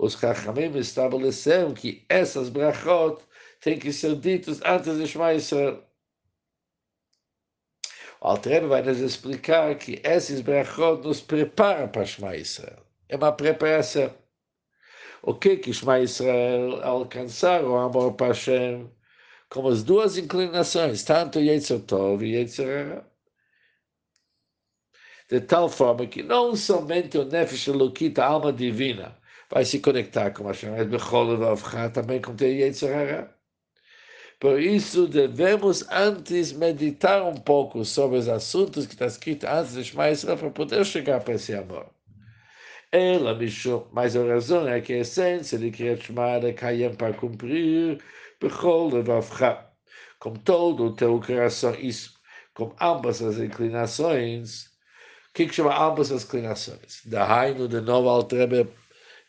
os 0.00 0.14
Chachamim 0.14 0.74
estabeleceram 0.78 1.74
que 1.74 2.06
essas 2.08 2.48
brachot 2.48 3.22
tem 3.60 3.78
que 3.78 3.92
ser 3.92 4.16
ditos 4.16 4.58
antes 4.64 4.96
de 4.96 5.06
Shema 5.06 5.34
Israel. 5.34 5.84
O 8.22 8.28
Altrebe 8.28 8.66
vai 8.66 8.80
nos 8.80 8.98
explicar 8.98 9.74
que 9.76 10.00
esses 10.02 10.40
brachot 10.40 11.02
nos 11.06 11.20
preparam 11.20 11.86
para 11.88 12.06
Shema 12.06 12.34
Israel. 12.34 12.82
É 13.10 13.16
uma 13.16 13.30
preparação. 13.30 14.10
O 15.22 15.34
que 15.34 15.58
que 15.58 15.70
Shema 15.70 16.00
Israel 16.00 16.82
alcançar 16.82 17.62
o 17.62 17.76
amor 17.76 18.14
para 18.14 18.28
Hashem? 18.28 18.90
Como 19.50 19.68
as 19.68 19.82
duas 19.82 20.16
inclinações, 20.16 21.04
tanto 21.04 21.40
Yetzer 21.40 21.80
Tov 21.80 22.24
e 22.24 22.36
Yetzer 22.36 23.04
de 25.28 25.40
tal 25.40 25.68
forma 25.68 26.06
que 26.06 26.22
não 26.22 26.56
somente 26.56 27.18
o 27.18 27.24
Nefesh 27.24 27.68
Elokit, 27.68 28.18
a 28.18 28.26
alma 28.26 28.52
divina, 28.52 29.19
vai 29.50 29.64
se 29.64 29.80
conectar 29.80 30.30
com 30.30 30.46
Hashem, 30.46 30.70
mas 30.70 30.86
Bechol 30.86 31.36
também 31.92 32.20
com 32.20 32.32
o 32.32 32.44
Yetzer 32.44 33.28
por 34.40 34.58
isso, 34.58 35.06
devemos 35.06 35.86
antes 35.90 36.50
meditar 36.52 37.22
um 37.22 37.34
pouco 37.34 37.84
sobre 37.84 38.16
os 38.16 38.26
assuntos 38.26 38.86
que 38.86 38.94
está 38.94 39.04
escrito 39.04 39.44
antes 39.46 39.74
de 39.74 39.84
Shema 39.84 40.10
Israel 40.10 40.38
para 40.38 40.50
poder 40.50 40.82
chegar 40.86 41.20
para 41.20 41.34
esse 41.34 41.54
amor. 41.54 41.90
Ela, 42.90 43.34
Mishum, 43.34 43.84
mas 43.92 44.16
a 44.16 44.24
razão 44.24 44.66
é 44.66 44.80
que 44.80 44.94
a 44.94 44.98
essência 45.00 45.58
de 45.58 45.70
Kriyat 45.70 46.06
Shema 46.06 46.38
é 46.42 46.54
cair 46.54 46.96
para 46.96 47.12
cumprir 47.12 48.02
Bechol 48.40 48.94
Levavcha, 48.94 49.66
com 50.18 50.32
todo 50.32 50.84
o 50.86 50.96
teu 50.96 51.20
coração, 51.20 51.74
isso, 51.74 52.14
com 52.54 52.74
ambas 52.80 53.20
as 53.20 53.36
inclinações. 53.38 54.68
O 55.28 55.34
que, 55.34 55.46
que 55.48 55.54
chama 55.54 55.78
ambas 55.78 56.10
as 56.10 56.24
inclinações? 56.24 57.02
Da 57.04 57.26
Hainu, 57.26 57.68
de 57.68 57.82
novo, 57.82 58.08
Altrebe 58.08 58.66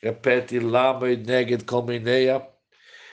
repete, 0.01 0.59
Lama 0.59 1.11
e 1.11 1.17
Neged 1.17 1.63
Kolmineia, 1.65 2.47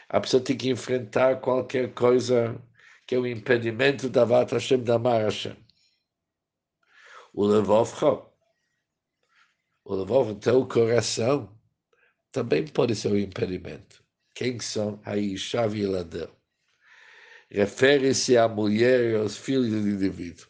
a 0.08 0.20
pessoa 0.20 0.42
tem 0.42 0.56
que 0.56 0.70
enfrentar 0.70 1.40
qualquer 1.40 1.92
coisa 1.92 2.60
que 3.06 3.14
é 3.14 3.18
um 3.18 3.26
impedimento 3.26 4.08
da 4.08 4.24
Vat 4.24 4.50
Hashem, 4.52 4.82
da 4.82 4.98
Mar 4.98 5.22
Hashem. 5.22 5.56
O 7.32 7.46
Levovcha, 7.46 8.22
o 9.84 9.94
Levov, 9.94 10.34
teu 10.40 10.66
coração, 10.66 11.58
também 12.32 12.66
pode 12.66 12.94
ser 12.94 13.08
um 13.08 13.18
impedimento. 13.18 14.02
Quem 14.34 14.60
são 14.60 15.00
a 15.04 15.16
Isha 15.16 15.66
Viladeu? 15.66 16.30
Refere-se 17.50 18.36
à 18.36 18.46
mulher 18.46 19.12
e 19.12 19.16
aos 19.16 19.36
filhos 19.36 19.70
do 19.70 19.88
indivíduo. 19.88 20.46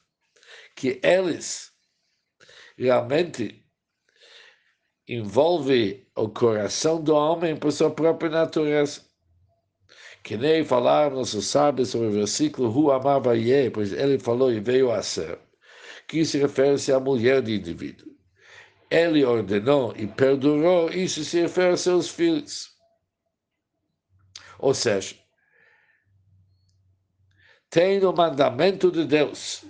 Que 0.74 1.00
eles 1.02 1.72
realmente 2.76 3.64
envolvem 5.08 6.06
o 6.14 6.28
coração 6.28 7.02
do 7.02 7.14
homem 7.14 7.56
por 7.56 7.72
sua 7.72 7.90
própria 7.90 8.30
natureza. 8.30 9.00
Que 10.22 10.36
nem 10.36 10.64
falaram 10.64 11.16
nossos 11.16 11.46
sábios 11.46 11.90
sobre 11.90 12.08
o 12.08 12.12
versículo 12.12 12.70
Hu 12.70 12.92
amava 12.92 13.36
Ye, 13.36 13.70
pois 13.70 13.92
ele 13.92 14.18
falou 14.18 14.52
e 14.52 14.60
veio 14.60 14.90
a 14.90 15.02
ser, 15.02 15.38
que 16.06 16.24
se 16.24 16.38
refere-se 16.38 16.92
à 16.92 17.00
mulher 17.00 17.40
do 17.40 17.50
indivíduo. 17.50 18.08
Ele 18.90 19.24
ordenou 19.24 19.94
e 19.96 20.06
perdurou, 20.06 20.90
isso 20.90 21.24
se 21.24 21.40
refere 21.40 21.74
a 21.74 21.76
seus 21.76 22.08
filhos. 22.08 22.76
Ou 24.58 24.74
seja, 24.74 25.14
tem 27.70 28.04
o 28.04 28.12
mandamento 28.12 28.90
de 28.90 29.04
Deus 29.04 29.64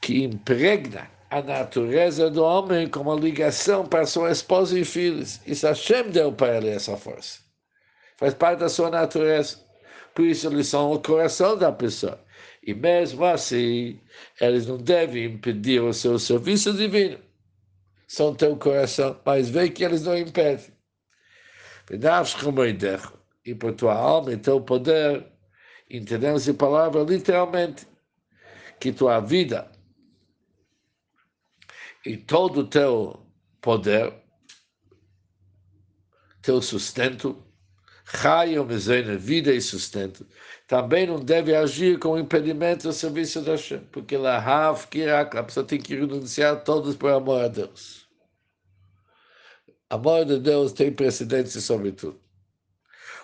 que 0.00 0.24
impregna 0.24 1.15
a 1.30 1.42
natureza 1.42 2.30
do 2.30 2.42
homem 2.42 2.88
como 2.88 3.14
ligação 3.16 3.84
para 3.86 4.06
sua 4.06 4.30
esposa 4.30 4.78
e 4.78 4.84
filhos. 4.84 5.40
Isso 5.46 5.66
Hashem 5.66 6.10
deu 6.10 6.32
para 6.32 6.56
ele 6.56 6.68
essa 6.68 6.96
força 6.96 7.46
faz 8.16 8.34
parte 8.34 8.60
da 8.60 8.68
sua 8.68 8.90
natureza. 8.90 9.58
Por 10.14 10.24
isso, 10.24 10.46
eles 10.48 10.66
são 10.68 10.92
o 10.92 11.00
coração 11.00 11.56
da 11.56 11.70
pessoa. 11.70 12.18
E 12.62 12.74
mesmo 12.74 13.24
assim, 13.24 14.00
eles 14.40 14.66
não 14.66 14.78
devem 14.78 15.24
impedir 15.26 15.80
o 15.80 15.92
seu 15.92 16.18
serviço 16.18 16.72
divino. 16.72 17.18
São 18.08 18.34
teu 18.34 18.56
coração, 18.56 19.18
mas 19.24 19.48
vê 19.48 19.68
que 19.68 19.84
eles 19.84 20.02
não 20.02 20.16
impedem. 20.16 20.66
E 23.44 23.54
por 23.54 23.72
tua 23.74 23.94
alma 23.94 24.32
e 24.32 24.36
teu 24.36 24.60
poder, 24.60 25.24
entendemos 25.88 26.48
a 26.48 26.54
palavra 26.54 27.02
literalmente, 27.02 27.86
que 28.80 28.92
tua 28.92 29.20
vida 29.20 29.70
e 32.06 32.16
todo 32.16 32.60
o 32.60 32.66
teu 32.66 33.20
poder, 33.60 34.14
teu 36.40 36.62
sustento, 36.62 37.42
Raio 38.04 38.64
Mezeina, 38.64 39.16
vida 39.16 39.52
e 39.52 39.60
sustento, 39.60 40.24
também 40.68 41.08
não 41.08 41.18
deve 41.18 41.54
agir 41.56 41.98
como 41.98 42.16
impedimento 42.16 42.86
ao 42.86 42.92
serviço 42.92 43.42
da 43.42 43.52
Hashem, 43.52 43.80
porque 43.90 44.16
Lahav, 44.16 44.86
Kirak, 44.86 45.36
a 45.36 45.42
pessoa 45.42 45.66
tem 45.66 45.80
que 45.80 45.96
renunciar 45.96 46.62
todos 46.62 46.94
por 46.94 47.10
amor 47.10 47.44
a 47.44 47.48
Deus. 47.48 48.06
Amor 49.90 50.24
de 50.24 50.38
Deus 50.38 50.72
tem 50.72 50.92
precedência 50.92 51.60
sobre 51.60 51.90
tudo. 51.90 52.20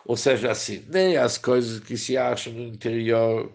Ou 0.05 0.16
seja, 0.16 0.51
assim, 0.51 0.85
nem 0.88 1.16
as 1.16 1.38
coisas 1.38 1.79
que 1.79 1.97
se 1.97 2.16
acham 2.16 2.53
no 2.53 2.62
interior, 2.62 3.53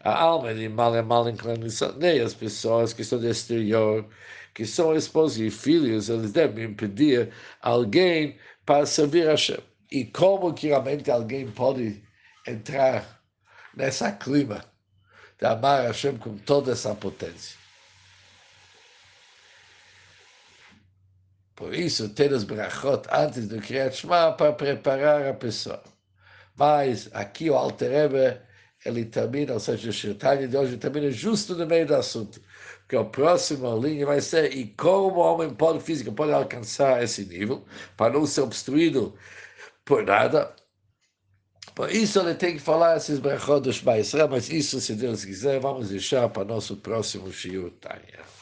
a 0.00 0.14
alma 0.14 0.54
de 0.54 0.68
mal 0.68 0.94
é 0.96 1.02
mal 1.02 1.28
inclinação, 1.28 1.92
nem 1.98 2.20
as 2.20 2.34
pessoas 2.34 2.92
que 2.92 3.02
estão 3.02 3.20
no 3.20 3.28
exterior, 3.28 4.06
que 4.54 4.66
são 4.66 4.94
esposos 4.94 5.38
e 5.38 5.50
filhos, 5.50 6.08
eles 6.08 6.32
devem 6.32 6.66
impedir 6.66 7.32
alguém 7.62 8.38
para 8.64 8.86
servir 8.86 9.28
a 9.28 9.32
Hashem. 9.32 9.58
E 9.90 10.04
como 10.06 10.54
que 10.54 10.68
realmente 10.68 11.10
alguém 11.10 11.50
pode 11.50 12.02
entrar 12.46 13.20
nessa 13.74 14.12
clima 14.12 14.64
de 15.38 15.46
amar 15.46 15.80
a 15.80 15.88
Hashem 15.88 16.16
com 16.16 16.36
toda 16.38 16.72
essa 16.72 16.94
potência? 16.94 17.58
Por 21.54 21.74
isso, 21.74 22.08
ter 22.08 22.32
os 22.32 22.42
brachot 22.42 23.06
antes 23.12 23.46
do 23.48 23.60
Kriyat 23.60 23.94
Shema 23.94 24.32
para 24.32 24.52
preparar 24.52 25.26
a 25.26 25.34
pessoa. 25.34 25.82
Mas 26.56 27.10
aqui 27.12 27.50
o 27.50 27.54
Alter 27.54 27.90
Rebbe, 27.90 28.40
ele 28.84 29.04
termina, 29.04 29.52
ou 29.52 29.60
seja, 29.60 29.90
o 29.90 29.92
Shirtani 29.92 30.48
de 30.48 30.56
hoje 30.56 30.76
termina 30.76 31.10
justo 31.10 31.54
no 31.54 31.66
meio 31.66 31.86
do 31.86 31.94
assunto. 31.94 32.40
Porque 32.80 32.96
a 32.96 33.04
próxima 33.04 33.74
linha 33.74 34.06
vai 34.06 34.20
ser 34.20 34.56
e 34.56 34.66
como 34.68 35.18
o 35.18 35.20
homem 35.20 35.50
pode, 35.50 35.80
físico 35.80 36.12
pode 36.12 36.32
alcançar 36.32 37.02
esse 37.02 37.24
nível 37.24 37.64
para 37.96 38.14
não 38.14 38.26
ser 38.26 38.40
obstruído 38.42 39.14
por 39.84 40.04
nada. 40.04 40.54
Por 41.74 41.90
isso 41.90 42.18
ele 42.20 42.34
tem 42.34 42.54
que 42.54 42.60
falar 42.60 42.96
esses 42.96 43.18
brachot 43.18 43.60
do 43.60 43.72
Shema 43.72 43.98
Israel, 43.98 44.28
mas 44.28 44.50
isso, 44.50 44.80
se 44.80 44.94
Deus 44.94 45.24
quiser, 45.24 45.60
vamos 45.60 45.90
deixar 45.90 46.28
para 46.28 46.44
nosso 46.44 46.76
próximo 46.76 47.32
Shiur 47.32 47.70
Tanya. 47.80 48.39